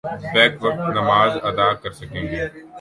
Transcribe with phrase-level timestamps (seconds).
[0.33, 2.43] back وقت نماز ادا کر سکیں گے